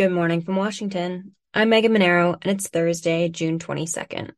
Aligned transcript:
Good 0.00 0.12
morning 0.12 0.40
from 0.40 0.56
Washington. 0.56 1.34
I'm 1.52 1.68
Megan 1.68 1.92
Mineiro, 1.92 2.32
and 2.40 2.52
it's 2.52 2.68
Thursday, 2.68 3.28
June 3.28 3.58
22nd. 3.58 4.30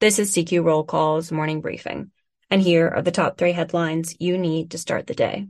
This 0.00 0.18
is 0.18 0.32
CQ 0.32 0.64
Roll 0.64 0.82
Call's 0.82 1.30
morning 1.30 1.60
briefing, 1.60 2.10
and 2.50 2.60
here 2.60 2.88
are 2.88 3.00
the 3.00 3.12
top 3.12 3.38
three 3.38 3.52
headlines 3.52 4.16
you 4.18 4.36
need 4.36 4.72
to 4.72 4.78
start 4.78 5.06
the 5.06 5.14
day. 5.14 5.46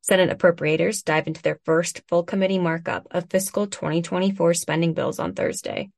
Senate 0.00 0.36
appropriators 0.36 1.04
dive 1.04 1.28
into 1.28 1.40
their 1.40 1.60
first 1.64 2.02
full 2.08 2.24
committee 2.24 2.58
markup 2.58 3.06
of 3.12 3.30
fiscal 3.30 3.68
2024 3.68 4.54
spending 4.54 4.92
bills 4.92 5.20
on 5.20 5.32
Thursday. 5.32 5.92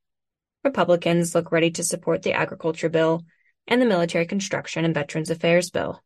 Republicans 0.64 1.34
look 1.34 1.50
ready 1.50 1.70
to 1.70 1.82
support 1.82 2.20
the 2.20 2.34
agriculture 2.34 2.90
bill 2.90 3.22
and 3.66 3.80
the 3.80 3.86
military 3.86 4.26
construction 4.26 4.84
and 4.84 4.92
veterans 4.92 5.30
affairs 5.30 5.70
bill. 5.70 6.02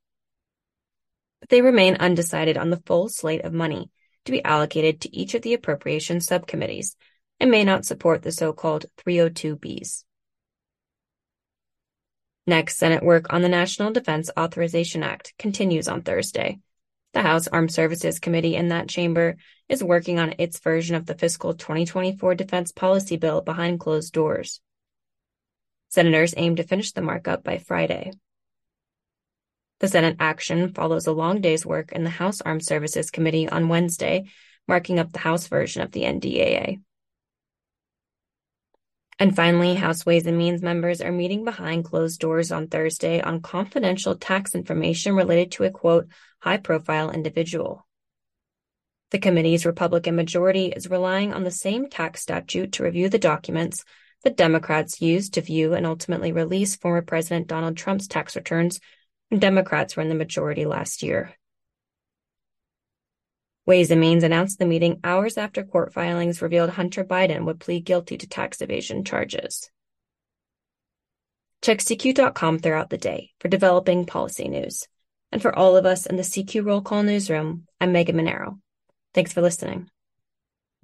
But 1.41 1.49
they 1.49 1.63
remain 1.63 1.97
undecided 1.97 2.57
on 2.57 2.71
the 2.71 2.83
full 2.87 3.09
slate 3.09 3.45
of 3.45 3.53
money 3.53 3.91
to 4.29 4.33
be 4.33 4.45
allocated 4.45 5.01
to 5.01 5.17
each 5.17 5.33
of 5.33 5.41
the 5.41 5.55
appropriation 5.55 6.21
subcommittees 6.21 6.95
and 7.41 7.51
may 7.51 7.65
not 7.65 7.87
support 7.87 8.21
the 8.21 8.31
so-called 8.31 8.85
302Bs. 8.99 10.05
Next, 12.47 12.77
Senate 12.77 13.03
work 13.03 13.33
on 13.33 13.41
the 13.41 13.49
National 13.49 13.91
Defense 13.91 14.31
Authorization 14.39 15.03
Act 15.03 15.33
continues 15.39 15.89
on 15.89 16.03
Thursday. 16.03 16.59
The 17.15 17.23
House 17.23 17.49
Armed 17.49 17.73
Services 17.73 18.19
Committee 18.19 18.55
in 18.55 18.69
that 18.69 18.91
chamber 18.91 19.37
is 19.67 19.83
working 19.83 20.19
on 20.19 20.35
its 20.37 20.61
version 20.61 20.95
of 20.95 21.07
the 21.07 21.15
fiscal 21.15 21.55
2024 21.55 22.35
defense 22.35 22.71
policy 22.71 23.17
bill 23.17 23.41
behind 23.41 23.81
closed 23.81 24.13
doors. 24.13 24.61
Senators 25.89 26.35
aim 26.37 26.57
to 26.57 26.65
finish 26.65 26.93
the 26.93 27.01
markup 27.01 27.43
by 27.43 27.57
Friday. 27.57 28.13
The 29.81 29.89
Senate 29.89 30.17
action 30.19 30.73
follows 30.75 31.07
a 31.07 31.13
long 31.13 31.41
day's 31.41 31.65
work 31.65 31.93
in 31.93 32.03
the 32.03 32.11
House 32.11 32.41
Armed 32.41 32.65
Services 32.65 33.11
Committee 33.11 33.49
on 33.49 33.69
Wednesday, 33.69 34.25
marking 34.67 34.99
up 34.99 35.13
the 35.13 35.21
House 35.21 35.47
version 35.47 35.83
of 35.83 35.93
the 35.93 36.03
NDAA. 36.03 36.81
And 39.21 39.35
finally, 39.35 39.75
House 39.75 40.07
Ways 40.07 40.27
and 40.27 40.39
Means 40.39 40.63
members 40.63 41.01
are 41.01 41.11
meeting 41.11 41.45
behind 41.45 41.85
closed 41.85 42.21
doors 42.21 42.53
on 42.53 42.69
Thursday 42.69 43.21
on 43.21 43.41
confidential 43.41 44.15
tax 44.15 44.55
information 44.55 45.15
related 45.15 45.53
to 45.53 45.65
a 45.65 45.71
quote, 45.71 46.09
high 46.41 46.59
profile 46.59 47.11
individual. 47.11 47.85
The 49.11 49.19
committee's 49.19 49.67
Republican 49.67 50.17
majority 50.17 50.67
is 50.67 50.91
relying 50.91 51.33
on 51.33 51.43
the 51.43 51.51
same 51.51 51.89
tax 51.89 52.21
statute 52.21 52.73
to 52.73 52.85
review 52.85 53.09
the 53.09 53.19
documents 53.19 53.85
that 54.23 54.37
Democrats 54.37 55.01
used 55.01 55.35
to 55.35 55.41
view 55.41 55.75
and 55.75 55.87
ultimately 55.87 56.33
release 56.33 56.77
former 56.77 57.03
President 57.03 57.47
Donald 57.47 57.77
Trump's 57.77 58.07
tax 58.07 58.37
returns 58.37 58.81
Democrats 59.37 59.97
were 59.97 60.03
in 60.03 60.09
the 60.09 60.15
majority 60.15 60.65
last 60.65 61.03
year. 61.03 61.35
Ways 63.67 63.91
and 63.91 64.01
Means 64.01 64.25
announced 64.25 64.59
the 64.59 64.65
meeting 64.65 64.99
hours 65.05 65.37
after 65.37 65.63
court 65.63 65.93
filings 65.93 66.41
revealed 66.41 66.71
Hunter 66.71 67.05
Biden 67.05 67.45
would 67.45 67.61
plead 67.61 67.85
guilty 67.85 68.17
to 68.17 68.27
tax 68.27 68.63
evasion 68.63 69.05
charges. 69.05 69.71
Check 71.61 71.81
CQ.com 71.81 72.61
throughout 72.61 72.89
the 72.89 72.97
day 72.97 73.33
for 73.41 73.49
developing 73.49 74.07
policy 74.07 74.49
news. 74.49 74.89
And 75.31 75.43
for 75.43 75.55
all 75.55 75.77
of 75.77 75.85
us 75.85 76.07
in 76.07 76.17
the 76.17 76.23
CQ 76.23 76.65
Roll 76.65 76.81
Call 76.81 77.03
newsroom, 77.03 77.67
I'm 77.79 77.93
Megan 77.93 78.17
Mineiro. 78.17 78.59
Thanks 79.13 79.35
for 79.35 79.43
listening. 79.43 79.91